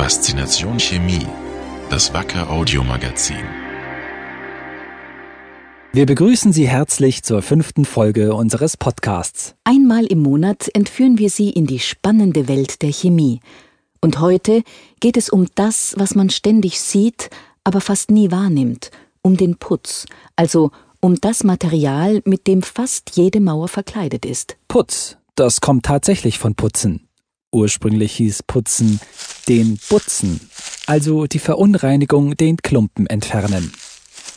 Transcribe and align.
Faszination 0.00 0.80
Chemie, 0.80 1.26
das 1.90 2.14
Wacker 2.14 2.48
Audiomagazin. 2.48 3.44
Wir 5.92 6.06
begrüßen 6.06 6.54
Sie 6.54 6.66
herzlich 6.66 7.22
zur 7.22 7.42
fünften 7.42 7.84
Folge 7.84 8.32
unseres 8.32 8.78
Podcasts. 8.78 9.56
Einmal 9.62 10.06
im 10.06 10.20
Monat 10.20 10.70
entführen 10.72 11.18
wir 11.18 11.28
Sie 11.28 11.50
in 11.50 11.66
die 11.66 11.80
spannende 11.80 12.48
Welt 12.48 12.80
der 12.80 12.94
Chemie. 12.94 13.40
Und 14.00 14.20
heute 14.20 14.62
geht 15.00 15.18
es 15.18 15.28
um 15.28 15.48
das, 15.54 15.94
was 15.98 16.14
man 16.14 16.30
ständig 16.30 16.80
sieht, 16.80 17.28
aber 17.62 17.82
fast 17.82 18.10
nie 18.10 18.30
wahrnimmt, 18.30 18.90
um 19.20 19.36
den 19.36 19.58
Putz, 19.58 20.06
also 20.34 20.70
um 21.00 21.20
das 21.20 21.44
Material, 21.44 22.22
mit 22.24 22.46
dem 22.46 22.62
fast 22.62 23.16
jede 23.16 23.40
Mauer 23.40 23.68
verkleidet 23.68 24.24
ist. 24.24 24.56
Putz, 24.66 25.18
das 25.34 25.60
kommt 25.60 25.84
tatsächlich 25.84 26.38
von 26.38 26.54
Putzen. 26.54 27.06
Ursprünglich 27.52 28.12
hieß 28.12 28.44
Putzen 28.44 29.00
den 29.48 29.78
Butzen, 29.88 30.40
also 30.86 31.26
die 31.26 31.40
Verunreinigung, 31.40 32.36
den 32.36 32.56
Klumpen 32.58 33.08
entfernen. 33.08 33.72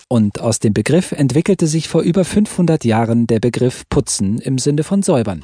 Und 0.08 0.42
aus 0.42 0.60
dem 0.60 0.74
Begriff 0.74 1.12
entwickelte 1.12 1.68
sich 1.68 1.88
vor 1.88 2.02
über 2.02 2.26
500 2.26 2.84
Jahren 2.86 3.28
der 3.28 3.40
Begriff 3.40 3.84
Putzen 3.90 4.40
im 4.40 4.58
Sinne 4.58 4.84
von 4.84 5.04
säubern, 5.04 5.44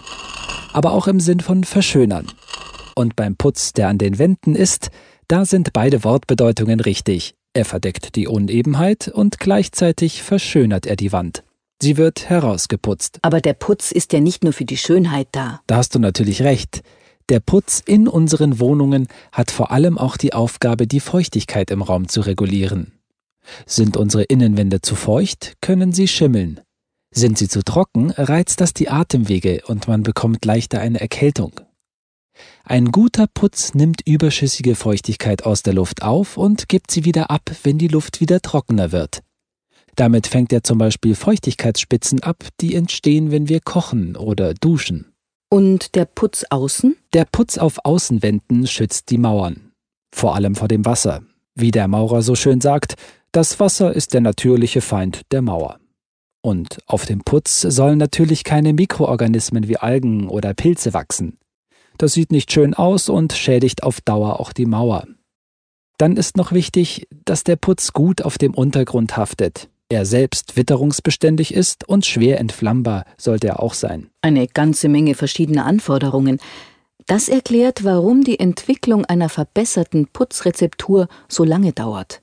aber 0.74 0.94
auch 0.94 1.08
im 1.08 1.20
Sinn 1.20 1.40
von 1.40 1.64
verschönern. 1.64 2.28
Und 2.96 3.16
beim 3.16 3.36
Putz, 3.36 3.74
der 3.74 3.88
an 3.88 3.98
den 3.98 4.18
Wänden 4.18 4.56
ist, 4.56 4.90
da 5.28 5.46
sind 5.46 5.72
beide 5.74 6.04
Wortbedeutungen 6.04 6.80
richtig. 6.80 7.36
Er 7.54 7.66
verdeckt 7.66 8.16
die 8.16 8.28
Unebenheit 8.28 9.08
und 9.08 9.40
gleichzeitig 9.40 10.24
verschönert 10.24 10.86
er 10.86 10.96
die 10.96 11.12
Wand. 11.12 11.44
Sie 11.82 11.98
wird 11.98 12.30
herausgeputzt. 12.30 13.20
Aber 13.22 13.40
der 13.40 13.54
Putz 13.54 13.92
ist 13.92 14.12
ja 14.12 14.20
nicht 14.20 14.44
nur 14.44 14.54
für 14.54 14.66
die 14.66 14.78
Schönheit 14.78 15.30
da. 15.32 15.62
Da 15.68 15.78
hast 15.78 15.96
du 15.96 16.00
natürlich 16.00 16.42
recht. 16.42 16.82
Der 17.30 17.40
Putz 17.40 17.84
in 17.86 18.08
unseren 18.08 18.60
Wohnungen 18.60 19.08
hat 19.32 19.52
vor 19.52 19.70
allem 19.70 20.00
auch 20.00 20.18
die 20.18 20.34
Aufgabe, 20.34 20.88
die 20.88 21.00
Feuchtigkeit 21.00 21.70
im 21.70 21.84
Raum 21.84 22.08
zu 22.08 22.22
regulieren. 22.22 22.94
Sind 23.68 23.98
unsere 23.98 24.24
Innenwände 24.24 24.82
zu 24.82 24.96
feucht, 24.96 25.54
können 25.62 25.92
sie 25.92 26.08
schimmeln. 26.08 26.60
Sind 27.12 27.38
sie 27.38 27.48
zu 27.48 27.64
trocken, 27.64 28.10
reizt 28.12 28.62
das 28.62 28.74
die 28.74 28.90
Atemwege 28.90 29.62
und 29.68 29.88
man 29.88 30.02
bekommt 30.02 30.44
leichter 30.44 30.80
eine 30.80 31.00
Erkältung. 31.02 31.62
Ein 32.64 32.92
guter 32.92 33.28
Putz 33.28 33.76
nimmt 33.76 34.02
überschüssige 34.08 34.74
Feuchtigkeit 34.74 35.44
aus 35.44 35.62
der 35.62 35.74
Luft 35.74 36.02
auf 36.02 36.36
und 36.36 36.68
gibt 36.68 36.90
sie 36.90 37.06
wieder 37.06 37.30
ab, 37.30 37.52
wenn 37.64 37.78
die 37.78 37.88
Luft 37.88 38.22
wieder 38.22 38.42
trockener 38.42 38.92
wird. 38.92 39.22
Damit 39.96 40.26
fängt 40.26 40.52
er 40.52 40.64
zum 40.64 40.80
Beispiel 40.80 41.14
Feuchtigkeitsspitzen 41.14 42.24
ab, 42.24 42.44
die 42.60 42.74
entstehen, 42.74 43.30
wenn 43.30 43.50
wir 43.50 43.60
kochen 43.60 44.16
oder 44.16 44.54
duschen. 44.56 45.09
Und 45.52 45.96
der 45.96 46.06
Putz 46.06 46.46
außen? 46.52 46.96
Der 47.14 47.26
Putz 47.26 47.58
auf 47.58 47.80
Außenwänden 47.84 48.68
schützt 48.68 49.10
die 49.10 49.18
Mauern. 49.18 49.72
Vor 50.14 50.36
allem 50.36 50.54
vor 50.54 50.68
dem 50.68 50.86
Wasser. 50.86 51.24
Wie 51.56 51.72
der 51.72 51.88
Maurer 51.88 52.22
so 52.22 52.36
schön 52.36 52.62
sagt, 52.62 52.94
das 53.32 53.60
Wasser 53.60 53.92
ist 53.92 54.14
der 54.14 54.22
natürliche 54.22 54.82
Feind 54.82 55.22
der 55.32 55.42
Mauer. 55.42 55.80
Und 56.42 56.78
auf 56.86 57.08
dem 57.08 57.22
Putz 57.22 57.62
sollen 57.62 57.98
natürlich 57.98 58.44
keine 58.44 58.74
Mikroorganismen 58.74 59.68
wie 59.68 59.78
Algen 59.78 60.30
oder 60.30 60.54
Pilze 60.54 60.94
wachsen. 60.94 61.40
Das 61.98 62.14
sieht 62.14 62.32
nicht 62.32 62.52
schön 62.52 62.76
aus 62.76 63.10
und 63.10 63.34
schädigt 63.34 63.82
auf 63.82 64.02
Dauer 64.02 64.40
auch 64.40 64.54
die 64.54 64.68
Mauer. 64.68 65.08
Dann 65.98 66.16
ist 66.16 66.38
noch 66.38 66.52
wichtig, 66.52 67.08
dass 67.26 67.44
der 67.44 67.56
Putz 67.56 67.92
gut 67.92 68.22
auf 68.22 68.38
dem 68.38 68.54
Untergrund 68.54 69.18
haftet 69.18 69.68
er 69.90 70.06
selbst 70.06 70.56
witterungsbeständig 70.56 71.54
ist 71.54 71.90
und 71.90 72.06
schwer 72.06 72.40
entflammbar 72.40 73.06
sollte 73.18 73.48
er 73.48 73.62
auch 73.62 73.74
sein. 73.74 74.10
Eine 74.22 74.48
ganze 74.48 74.88
Menge 74.88 75.16
verschiedener 75.16 75.66
Anforderungen. 75.66 76.40
Das 77.08 77.28
erklärt, 77.28 77.84
warum 77.84 78.24
die 78.24 78.40
Entwicklung 78.40 79.04
einer 79.06 79.30
verbesserten 79.30 80.08
Putzrezeptur 80.08 81.08
so 81.28 81.44
lange 81.44 81.74
dauert. 81.74 82.22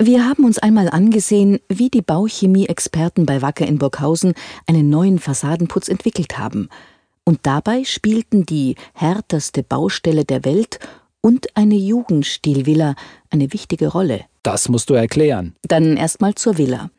Wir 0.00 0.24
haben 0.24 0.44
uns 0.44 0.60
einmal 0.60 0.88
angesehen, 0.88 1.58
wie 1.68 1.90
die 1.90 2.02
Bauchemie-Experten 2.02 3.26
bei 3.26 3.42
Wacker 3.42 3.66
in 3.66 3.78
Burghausen 3.78 4.34
einen 4.66 4.88
neuen 4.88 5.18
Fassadenputz 5.18 5.88
entwickelt 5.88 6.38
haben. 6.38 6.68
Und 7.24 7.40
dabei 7.42 7.82
spielten 7.82 8.46
die 8.46 8.76
härterste 8.94 9.64
Baustelle 9.64 10.24
der 10.24 10.44
Welt 10.44 10.78
und 11.20 11.56
eine 11.56 11.76
Jugendstilvilla 11.76 12.94
eine 13.30 13.52
wichtige 13.52 13.88
Rolle. 13.88 14.24
Das 14.42 14.68
musst 14.68 14.90
du 14.90 14.94
erklären. 14.94 15.54
Dann 15.62 15.96
erstmal 15.96 16.34
zur 16.34 16.58
Villa. 16.58 16.90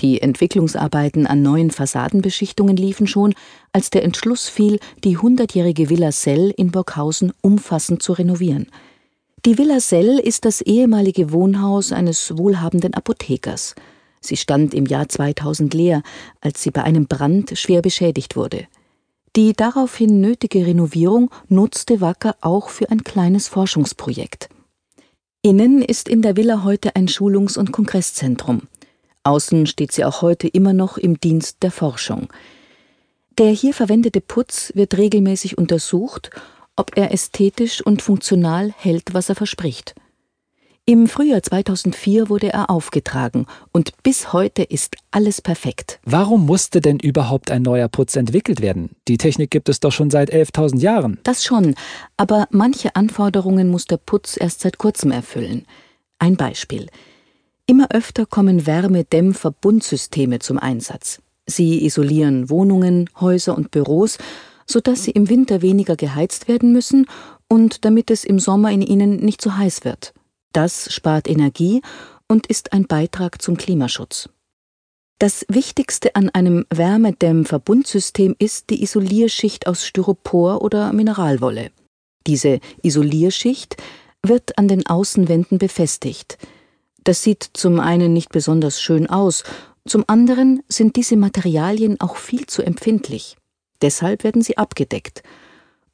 Die 0.00 0.22
Entwicklungsarbeiten 0.22 1.26
an 1.26 1.42
neuen 1.42 1.70
Fassadenbeschichtungen 1.72 2.76
liefen 2.76 3.08
schon, 3.08 3.34
als 3.72 3.90
der 3.90 4.04
Entschluss 4.04 4.48
fiel, 4.48 4.78
die 5.02 5.16
hundertjährige 5.16 5.90
Villa 5.90 6.12
Sell 6.12 6.52
in 6.56 6.70
Burghausen 6.70 7.32
umfassend 7.42 8.02
zu 8.02 8.12
renovieren. 8.12 8.70
Die 9.44 9.58
Villa 9.58 9.80
Sell 9.80 10.18
ist 10.18 10.44
das 10.44 10.60
ehemalige 10.60 11.32
Wohnhaus 11.32 11.90
eines 11.90 12.36
wohlhabenden 12.36 12.94
Apothekers. 12.94 13.74
Sie 14.20 14.36
stand 14.36 14.74
im 14.74 14.86
Jahr 14.86 15.08
2000 15.08 15.74
leer, 15.74 16.02
als 16.40 16.62
sie 16.62 16.70
bei 16.70 16.82
einem 16.82 17.06
Brand 17.06 17.56
schwer 17.58 17.82
beschädigt 17.82 18.36
wurde. 18.36 18.66
Die 19.38 19.52
daraufhin 19.52 20.20
nötige 20.20 20.66
Renovierung 20.66 21.30
nutzte 21.48 22.00
Wacker 22.00 22.34
auch 22.40 22.70
für 22.70 22.90
ein 22.90 23.04
kleines 23.04 23.46
Forschungsprojekt. 23.46 24.48
Innen 25.42 25.80
ist 25.80 26.08
in 26.08 26.22
der 26.22 26.36
Villa 26.36 26.64
heute 26.64 26.96
ein 26.96 27.06
Schulungs- 27.06 27.56
und 27.56 27.70
Kongresszentrum. 27.70 28.62
Außen 29.22 29.68
steht 29.68 29.92
sie 29.92 30.04
auch 30.04 30.22
heute 30.22 30.48
immer 30.48 30.72
noch 30.72 30.98
im 30.98 31.20
Dienst 31.20 31.62
der 31.62 31.70
Forschung. 31.70 32.26
Der 33.38 33.52
hier 33.52 33.74
verwendete 33.74 34.20
Putz 34.20 34.72
wird 34.74 34.98
regelmäßig 34.98 35.56
untersucht, 35.56 36.30
ob 36.74 36.96
er 36.96 37.12
ästhetisch 37.12 37.80
und 37.80 38.02
funktional 38.02 38.74
hält, 38.76 39.14
was 39.14 39.28
er 39.28 39.36
verspricht. 39.36 39.94
Im 40.88 41.06
Frühjahr 41.06 41.42
2004 41.42 42.30
wurde 42.30 42.50
er 42.50 42.70
aufgetragen 42.70 43.44
und 43.72 43.92
bis 44.02 44.32
heute 44.32 44.62
ist 44.62 44.96
alles 45.10 45.42
perfekt. 45.42 46.00
Warum 46.06 46.46
musste 46.46 46.80
denn 46.80 46.98
überhaupt 46.98 47.50
ein 47.50 47.60
neuer 47.60 47.88
Putz 47.88 48.16
entwickelt 48.16 48.62
werden? 48.62 48.96
Die 49.06 49.18
Technik 49.18 49.50
gibt 49.50 49.68
es 49.68 49.80
doch 49.80 49.92
schon 49.92 50.08
seit 50.08 50.32
11.000 50.32 50.80
Jahren. 50.80 51.18
Das 51.24 51.44
schon, 51.44 51.74
aber 52.16 52.48
manche 52.52 52.96
Anforderungen 52.96 53.68
muss 53.68 53.84
der 53.84 53.98
Putz 53.98 54.38
erst 54.40 54.60
seit 54.60 54.78
kurzem 54.78 55.10
erfüllen. 55.10 55.66
Ein 56.18 56.36
Beispiel. 56.36 56.86
Immer 57.66 57.90
öfter 57.90 58.24
kommen 58.24 58.66
Wärmedämmverbundsysteme 58.66 60.38
zum 60.38 60.56
Einsatz. 60.56 61.20
Sie 61.44 61.84
isolieren 61.84 62.48
Wohnungen, 62.48 63.10
Häuser 63.20 63.54
und 63.58 63.70
Büros, 63.70 64.16
sodass 64.66 65.04
sie 65.04 65.10
im 65.10 65.28
Winter 65.28 65.60
weniger 65.60 65.96
geheizt 65.96 66.48
werden 66.48 66.72
müssen 66.72 67.04
und 67.46 67.84
damit 67.84 68.10
es 68.10 68.24
im 68.24 68.38
Sommer 68.38 68.70
in 68.70 68.80
ihnen 68.80 69.16
nicht 69.16 69.42
zu 69.42 69.58
heiß 69.58 69.84
wird. 69.84 70.14
Das 70.52 70.92
spart 70.92 71.28
Energie 71.28 71.82
und 72.26 72.46
ist 72.46 72.72
ein 72.72 72.86
Beitrag 72.86 73.42
zum 73.42 73.56
Klimaschutz. 73.56 74.28
Das 75.18 75.44
Wichtigste 75.48 76.14
an 76.14 76.30
einem 76.30 76.64
Wärmedämmverbundsystem 76.70 78.36
ist 78.38 78.70
die 78.70 78.82
Isolierschicht 78.82 79.66
aus 79.66 79.84
Styropor 79.84 80.62
oder 80.62 80.92
Mineralwolle. 80.92 81.72
Diese 82.26 82.60
Isolierschicht 82.82 83.76
wird 84.22 84.58
an 84.58 84.68
den 84.68 84.86
Außenwänden 84.86 85.58
befestigt. 85.58 86.38
Das 87.02 87.22
sieht 87.22 87.50
zum 87.54 87.80
einen 87.80 88.12
nicht 88.12 88.30
besonders 88.30 88.80
schön 88.80 89.08
aus, 89.08 89.42
zum 89.86 90.04
anderen 90.06 90.62
sind 90.68 90.96
diese 90.96 91.16
Materialien 91.16 92.00
auch 92.00 92.16
viel 92.16 92.46
zu 92.46 92.62
empfindlich. 92.62 93.36
Deshalb 93.80 94.22
werden 94.22 94.42
sie 94.42 94.58
abgedeckt. 94.58 95.22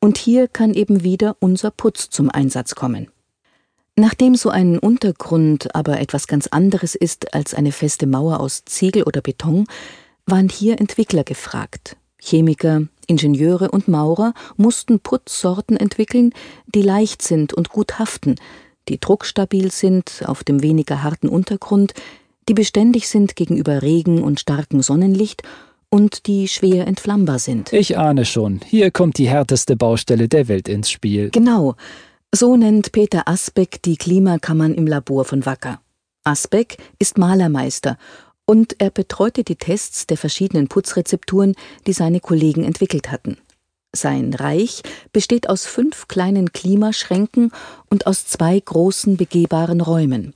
Und 0.01 0.19
hier 0.19 0.49
kann 0.49 0.75
eben 0.75 1.03
wieder 1.03 1.37
unser 1.39 1.71
Putz 1.71 2.11
zum 2.11 2.29
Einsatz 2.29 2.75
kommen. 2.75 3.09
Nachdem 3.97 4.35
so 4.35 4.51
ein 4.51 4.79
Untergrund 4.79 5.75
aber 5.75 6.01
etwas 6.01 6.27
ganz 6.27 6.49
anderes 6.49 6.97
ist 6.97 7.33
als 7.33 7.55
eine 7.55 7.71
feste 7.71 8.07
Mauer 8.07 8.41
aus 8.41 8.65
Ziegel 8.65 9.05
oder 9.05 9.21
Beton, 9.21 9.67
waren 10.27 10.49
hier 10.49 10.81
Entwickler 10.81 11.23
gefragt. 11.23 11.97
Chemiker, 12.21 12.83
Ingenieure 13.07 13.71
und 13.71 13.87
Maurer 13.87 14.35
mussten 14.57 14.99
Putzsorten 14.99 15.77
entwickeln, 15.77 16.33
die 16.67 16.83
leicht 16.83 17.23
sind 17.23 17.53
und 17.53 17.69
gut 17.69 17.99
haften, 17.99 18.35
die 18.89 18.99
druckstabil 18.99 19.71
sind 19.71 20.25
auf 20.27 20.43
dem 20.43 20.63
weniger 20.63 21.03
harten 21.03 21.29
Untergrund, 21.29 21.95
die 22.49 22.55
beständig 22.55 23.09
sind 23.09 23.37
gegenüber 23.37 23.83
Regen 23.83 24.23
und 24.23 24.41
starkem 24.41 24.83
Sonnenlicht 24.83 25.43
und 25.89 26.27
die 26.27 26.49
schwer 26.49 26.87
entflammbar 26.89 27.39
sind. 27.39 27.73
Ich 27.73 27.97
ahne 27.97 28.25
schon, 28.25 28.61
hier 28.67 28.91
kommt 28.91 29.19
die 29.19 29.29
härteste 29.29 29.77
Baustelle 29.77 30.29
der 30.29 30.49
Welt 30.49 30.69
ins 30.69 30.91
Spiel. 30.91 31.31
Genau. 31.31 31.77
So 32.37 32.57
nennt 32.57 32.91
Peter 32.91 33.29
Asbeck 33.29 33.81
die 33.83 33.97
Klimakammern 33.97 34.75
im 34.75 34.89
Labor 34.89 35.25
von 35.25 35.47
Wacker. 35.47 35.81
Asbeck 36.25 36.79
ist 36.99 37.17
Malermeister 37.17 37.97
und 38.45 38.75
er 38.81 38.91
betreute 38.91 39.45
die 39.45 39.55
Tests 39.55 40.09
der 40.09 40.17
verschiedenen 40.17 40.67
Putzrezepturen, 40.67 41.55
die 41.87 41.93
seine 41.93 42.19
Kollegen 42.19 42.65
entwickelt 42.65 43.13
hatten. 43.13 43.37
Sein 43.95 44.35
Reich 44.35 44.83
besteht 45.13 45.49
aus 45.49 45.65
fünf 45.65 46.09
kleinen 46.09 46.53
Klimaschränken 46.53 47.53
und 47.89 48.09
aus 48.09 48.27
zwei 48.27 48.59
großen 48.59 49.17
begehbaren 49.17 49.81
Räumen. 49.81 50.35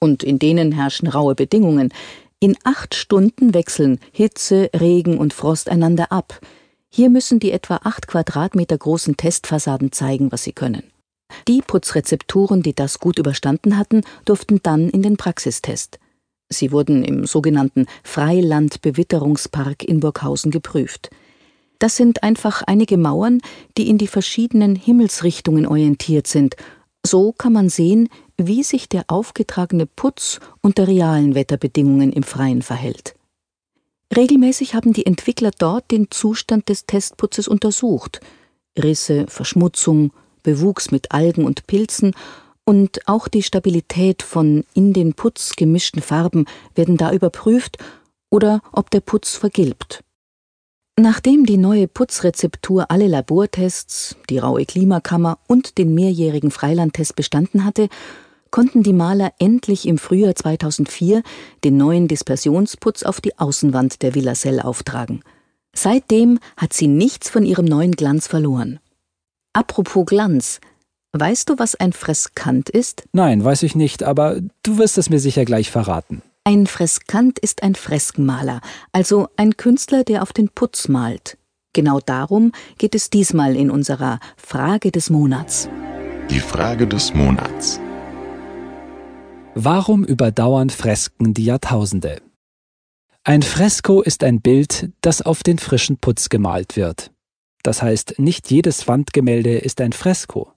Und 0.00 0.22
in 0.22 0.38
denen 0.38 0.72
herrschen 0.72 1.08
raue 1.08 1.34
Bedingungen. 1.34 1.94
In 2.40 2.58
acht 2.62 2.94
Stunden 2.94 3.54
wechseln 3.54 4.00
Hitze, 4.12 4.68
Regen 4.78 5.16
und 5.16 5.32
Frost 5.32 5.70
einander 5.70 6.12
ab. 6.12 6.40
Hier 6.90 7.08
müssen 7.08 7.40
die 7.40 7.52
etwa 7.52 7.76
acht 7.84 8.06
Quadratmeter 8.06 8.76
großen 8.76 9.16
Testfassaden 9.16 9.92
zeigen, 9.92 10.30
was 10.30 10.42
sie 10.42 10.52
können. 10.52 10.91
Die 11.48 11.62
Putzrezepturen, 11.62 12.62
die 12.62 12.74
das 12.74 12.98
gut 12.98 13.18
überstanden 13.18 13.76
hatten, 13.76 14.02
durften 14.24 14.60
dann 14.62 14.88
in 14.88 15.02
den 15.02 15.16
Praxistest. 15.16 15.98
Sie 16.48 16.70
wurden 16.72 17.02
im 17.02 17.26
sogenannten 17.26 17.86
Freilandbewitterungspark 18.04 19.84
in 19.84 20.00
Burghausen 20.00 20.50
geprüft. 20.50 21.10
Das 21.78 21.96
sind 21.96 22.22
einfach 22.22 22.62
einige 22.62 22.96
Mauern, 22.96 23.40
die 23.76 23.88
in 23.88 23.98
die 23.98 24.06
verschiedenen 24.06 24.76
Himmelsrichtungen 24.76 25.66
orientiert 25.66 26.26
sind. 26.26 26.54
So 27.04 27.32
kann 27.32 27.52
man 27.52 27.68
sehen, 27.68 28.08
wie 28.36 28.62
sich 28.62 28.88
der 28.88 29.04
aufgetragene 29.08 29.86
Putz 29.86 30.38
unter 30.60 30.86
realen 30.86 31.34
Wetterbedingungen 31.34 32.12
im 32.12 32.22
Freien 32.22 32.62
verhält. 32.62 33.16
Regelmäßig 34.14 34.74
haben 34.74 34.92
die 34.92 35.06
Entwickler 35.06 35.50
dort 35.58 35.90
den 35.90 36.10
Zustand 36.10 36.68
des 36.68 36.86
Testputzes 36.86 37.48
untersucht. 37.48 38.20
Risse, 38.78 39.26
Verschmutzung, 39.26 40.12
Bewuchs 40.42 40.90
mit 40.90 41.12
Algen 41.12 41.44
und 41.44 41.66
Pilzen 41.66 42.12
und 42.64 43.08
auch 43.08 43.28
die 43.28 43.42
Stabilität 43.42 44.22
von 44.22 44.64
in 44.74 44.92
den 44.92 45.14
Putz 45.14 45.56
gemischten 45.56 46.02
Farben 46.02 46.46
werden 46.74 46.96
da 46.96 47.12
überprüft 47.12 47.78
oder 48.30 48.62
ob 48.72 48.90
der 48.90 49.00
Putz 49.00 49.36
vergilbt. 49.36 50.02
Nachdem 50.98 51.46
die 51.46 51.56
neue 51.56 51.88
Putzrezeptur 51.88 52.90
alle 52.90 53.06
Labortests, 53.06 54.16
die 54.28 54.38
raue 54.38 54.66
Klimakammer 54.66 55.38
und 55.48 55.78
den 55.78 55.94
mehrjährigen 55.94 56.50
Freilandtest 56.50 57.16
bestanden 57.16 57.64
hatte, 57.64 57.88
konnten 58.50 58.82
die 58.82 58.92
Maler 58.92 59.32
endlich 59.38 59.88
im 59.88 59.96
Frühjahr 59.96 60.34
2004 60.34 61.22
den 61.64 61.78
neuen 61.78 62.08
Dispersionsputz 62.08 63.02
auf 63.02 63.22
die 63.22 63.38
Außenwand 63.38 64.02
der 64.02 64.14
Villa 64.14 64.34
Sell 64.34 64.60
auftragen. 64.60 65.22
Seitdem 65.74 66.38
hat 66.58 66.74
sie 66.74 66.88
nichts 66.88 67.30
von 67.30 67.46
ihrem 67.46 67.64
neuen 67.64 67.92
Glanz 67.92 68.26
verloren. 68.26 68.78
Apropos 69.54 70.06
Glanz, 70.06 70.60
weißt 71.12 71.50
du, 71.50 71.58
was 71.58 71.74
ein 71.74 71.92
Freskant 71.92 72.70
ist? 72.70 73.04
Nein, 73.12 73.44
weiß 73.44 73.64
ich 73.64 73.74
nicht, 73.74 74.02
aber 74.02 74.40
du 74.62 74.78
wirst 74.78 74.96
es 74.96 75.10
mir 75.10 75.20
sicher 75.20 75.44
gleich 75.44 75.70
verraten. 75.70 76.22
Ein 76.44 76.66
Freskant 76.66 77.38
ist 77.38 77.62
ein 77.62 77.74
Freskenmaler, 77.74 78.60
also 78.92 79.28
ein 79.36 79.56
Künstler, 79.56 80.04
der 80.04 80.22
auf 80.22 80.32
den 80.32 80.48
Putz 80.48 80.88
malt. 80.88 81.36
Genau 81.74 82.00
darum 82.00 82.52
geht 82.78 82.94
es 82.94 83.10
diesmal 83.10 83.54
in 83.54 83.70
unserer 83.70 84.20
Frage 84.36 84.90
des 84.90 85.10
Monats. 85.10 85.68
Die 86.30 86.40
Frage 86.40 86.86
des 86.86 87.12
Monats. 87.12 87.78
Warum 89.54 90.02
überdauern 90.04 90.70
Fresken 90.70 91.34
die 91.34 91.44
Jahrtausende? 91.44 92.22
Ein 93.22 93.42
Fresko 93.42 94.00
ist 94.00 94.24
ein 94.24 94.40
Bild, 94.40 94.90
das 95.02 95.20
auf 95.20 95.42
den 95.42 95.58
frischen 95.58 95.98
Putz 95.98 96.30
gemalt 96.30 96.76
wird. 96.76 97.10
Das 97.62 97.82
heißt, 97.82 98.18
nicht 98.18 98.50
jedes 98.50 98.88
Wandgemälde 98.88 99.58
ist 99.58 99.80
ein 99.80 99.92
Fresko. 99.92 100.52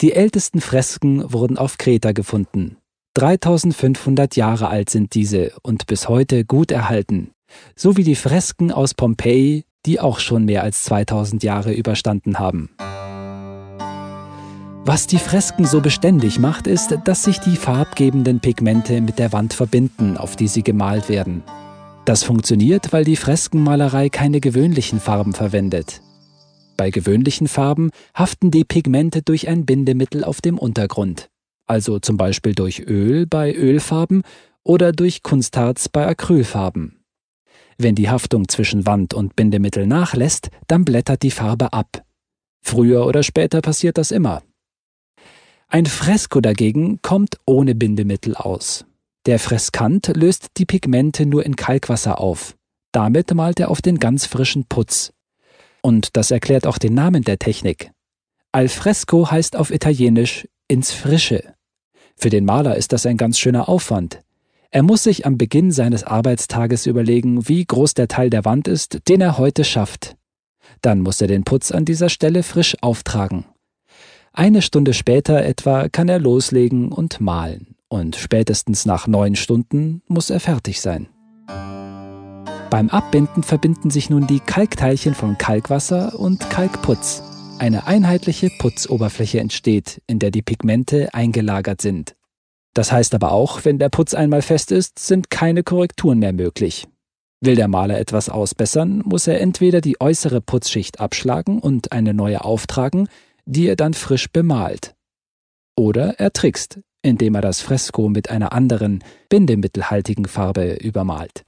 Die 0.00 0.12
ältesten 0.12 0.60
Fresken 0.60 1.32
wurden 1.32 1.58
auf 1.58 1.78
Kreta 1.78 2.12
gefunden. 2.12 2.76
3500 3.14 4.36
Jahre 4.36 4.68
alt 4.68 4.88
sind 4.88 5.14
diese 5.14 5.52
und 5.62 5.86
bis 5.86 6.08
heute 6.08 6.44
gut 6.44 6.70
erhalten, 6.70 7.32
so 7.74 7.96
wie 7.96 8.04
die 8.04 8.14
Fresken 8.14 8.70
aus 8.70 8.94
Pompeji, 8.94 9.64
die 9.84 9.98
auch 9.98 10.20
schon 10.20 10.44
mehr 10.44 10.62
als 10.62 10.84
2000 10.84 11.42
Jahre 11.42 11.72
überstanden 11.72 12.38
haben. 12.38 12.70
Was 14.84 15.06
die 15.06 15.18
Fresken 15.18 15.66
so 15.66 15.80
beständig 15.80 16.38
macht, 16.38 16.66
ist, 16.66 16.96
dass 17.04 17.24
sich 17.24 17.38
die 17.38 17.56
farbgebenden 17.56 18.40
Pigmente 18.40 19.00
mit 19.00 19.18
der 19.18 19.32
Wand 19.32 19.52
verbinden, 19.52 20.16
auf 20.16 20.36
die 20.36 20.48
sie 20.48 20.62
gemalt 20.62 21.08
werden. 21.08 21.42
Das 22.06 22.22
funktioniert, 22.22 22.92
weil 22.92 23.04
die 23.04 23.16
Freskenmalerei 23.16 24.08
keine 24.08 24.40
gewöhnlichen 24.40 25.00
Farben 25.00 25.34
verwendet. 25.34 26.00
Bei 26.80 26.88
gewöhnlichen 26.88 27.46
Farben 27.46 27.90
haften 28.14 28.50
die 28.50 28.64
Pigmente 28.64 29.20
durch 29.20 29.48
ein 29.48 29.66
Bindemittel 29.66 30.24
auf 30.24 30.40
dem 30.40 30.56
Untergrund, 30.56 31.28
also 31.66 31.98
zum 31.98 32.16
Beispiel 32.16 32.54
durch 32.54 32.80
Öl 32.80 33.26
bei 33.26 33.54
Ölfarben 33.54 34.22
oder 34.62 34.92
durch 34.92 35.22
Kunstharz 35.22 35.90
bei 35.90 36.06
Acrylfarben. 36.06 37.04
Wenn 37.76 37.96
die 37.96 38.08
Haftung 38.08 38.48
zwischen 38.48 38.86
Wand 38.86 39.12
und 39.12 39.36
Bindemittel 39.36 39.86
nachlässt, 39.86 40.48
dann 40.68 40.86
blättert 40.86 41.22
die 41.22 41.30
Farbe 41.30 41.74
ab. 41.74 42.02
Früher 42.62 43.04
oder 43.04 43.24
später 43.24 43.60
passiert 43.60 43.98
das 43.98 44.10
immer. 44.10 44.42
Ein 45.68 45.84
Fresko 45.84 46.40
dagegen 46.40 47.02
kommt 47.02 47.36
ohne 47.44 47.74
Bindemittel 47.74 48.34
aus. 48.34 48.86
Der 49.26 49.38
Freskant 49.38 50.16
löst 50.16 50.46
die 50.56 50.64
Pigmente 50.64 51.26
nur 51.26 51.44
in 51.44 51.56
Kalkwasser 51.56 52.18
auf. 52.18 52.56
Damit 52.90 53.34
malt 53.34 53.60
er 53.60 53.70
auf 53.70 53.82
den 53.82 53.98
ganz 53.98 54.24
frischen 54.24 54.64
Putz. 54.64 55.12
Und 55.82 56.16
das 56.16 56.30
erklärt 56.30 56.66
auch 56.66 56.78
den 56.78 56.94
Namen 56.94 57.22
der 57.22 57.38
Technik. 57.38 57.90
Al 58.52 58.68
fresco 58.68 59.30
heißt 59.30 59.56
auf 59.56 59.70
Italienisch 59.70 60.48
ins 60.68 60.92
Frische. 60.92 61.54
Für 62.16 62.30
den 62.30 62.44
Maler 62.44 62.76
ist 62.76 62.92
das 62.92 63.06
ein 63.06 63.16
ganz 63.16 63.38
schöner 63.38 63.68
Aufwand. 63.68 64.20
Er 64.70 64.82
muss 64.82 65.02
sich 65.02 65.26
am 65.26 65.36
Beginn 65.36 65.72
seines 65.72 66.04
Arbeitstages 66.04 66.86
überlegen, 66.86 67.48
wie 67.48 67.64
groß 67.64 67.94
der 67.94 68.08
Teil 68.08 68.30
der 68.30 68.44
Wand 68.44 68.68
ist, 68.68 69.08
den 69.08 69.20
er 69.20 69.38
heute 69.38 69.64
schafft. 69.64 70.16
Dann 70.82 71.00
muss 71.00 71.20
er 71.20 71.26
den 71.26 71.44
Putz 71.44 71.72
an 71.72 71.84
dieser 71.84 72.08
Stelle 72.08 72.42
frisch 72.42 72.76
auftragen. 72.80 73.46
Eine 74.32 74.62
Stunde 74.62 74.94
später 74.94 75.42
etwa 75.44 75.88
kann 75.88 76.08
er 76.08 76.20
loslegen 76.20 76.92
und 76.92 77.20
malen, 77.20 77.74
und 77.88 78.14
spätestens 78.14 78.86
nach 78.86 79.08
neun 79.08 79.34
Stunden 79.34 80.02
muss 80.06 80.30
er 80.30 80.38
fertig 80.38 80.80
sein. 80.80 81.08
Beim 82.70 82.88
Abbinden 82.88 83.42
verbinden 83.42 83.90
sich 83.90 84.10
nun 84.10 84.26
die 84.26 84.40
Kalkteilchen 84.40 85.14
von 85.14 85.36
Kalkwasser 85.36 86.18
und 86.18 86.48
Kalkputz. 86.50 87.22
Eine 87.58 87.86
einheitliche 87.86 88.48
Putzoberfläche 88.58 89.40
entsteht, 89.40 90.00
in 90.06 90.18
der 90.18 90.30
die 90.30 90.40
Pigmente 90.40 91.12
eingelagert 91.12 91.82
sind. 91.82 92.14
Das 92.72 92.92
heißt 92.92 93.14
aber 93.14 93.32
auch, 93.32 93.64
wenn 93.64 93.78
der 93.78 93.88
Putz 93.88 94.14
einmal 94.14 94.42
fest 94.42 94.72
ist, 94.72 94.98
sind 94.98 95.30
keine 95.30 95.62
Korrekturen 95.62 96.20
mehr 96.20 96.32
möglich. 96.32 96.86
Will 97.42 97.56
der 97.56 97.68
Maler 97.68 97.98
etwas 97.98 98.28
ausbessern, 98.28 99.02
muss 99.04 99.26
er 99.26 99.40
entweder 99.40 99.80
die 99.80 100.00
äußere 100.00 100.40
Putzschicht 100.40 101.00
abschlagen 101.00 101.58
und 101.58 101.92
eine 101.92 102.14
neue 102.14 102.44
auftragen, 102.44 103.08
die 103.46 103.66
er 103.66 103.76
dann 103.76 103.94
frisch 103.94 104.30
bemalt. 104.30 104.94
Oder 105.76 106.20
er 106.20 106.32
trickst, 106.32 106.80
indem 107.02 107.34
er 107.34 107.40
das 107.40 107.60
Fresko 107.62 108.08
mit 108.08 108.30
einer 108.30 108.52
anderen, 108.52 109.02
bindemittelhaltigen 109.28 110.26
Farbe 110.26 110.74
übermalt. 110.74 111.44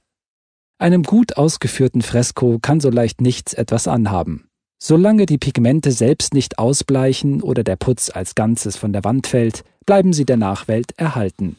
Einem 0.77 1.03
gut 1.03 1.37
ausgeführten 1.37 2.01
Fresko 2.01 2.59
kann 2.61 2.79
so 2.79 2.89
leicht 2.89 3.21
nichts 3.21 3.53
etwas 3.53 3.87
anhaben. 3.87 4.47
Solange 4.81 5.25
die 5.25 5.37
Pigmente 5.37 5.91
selbst 5.91 6.33
nicht 6.33 6.59
ausbleichen 6.59 7.41
oder 7.41 7.63
der 7.63 7.77
Putz 7.77 8.09
als 8.09 8.35
Ganzes 8.35 8.75
von 8.75 8.91
der 8.91 9.05
Wand 9.05 9.27
fällt, 9.27 9.63
bleiben 9.85 10.11
sie 10.11 10.25
der 10.25 10.37
Nachwelt 10.37 10.91
erhalten. 10.97 11.55